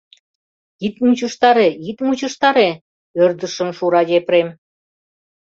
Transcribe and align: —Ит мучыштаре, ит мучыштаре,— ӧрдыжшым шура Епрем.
—Ит 0.85 0.95
мучыштаре, 1.03 1.69
ит 1.89 1.97
мучыштаре,— 2.05 2.69
ӧрдыжшым 3.23 3.69
шура 3.77 4.01
Епрем. 4.17 4.47